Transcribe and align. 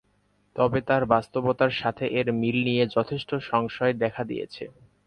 তবে 0.55 0.79
বাস্তবতার 1.11 1.71
সাথে 1.81 2.05
এর 2.19 2.27
মিল 2.41 2.57
নিয়ে 2.67 2.83
যথেষ্ট 2.95 3.29
সংশয় 3.49 3.93
দেখা 4.03 4.23
দিয়েছে। 4.23 4.63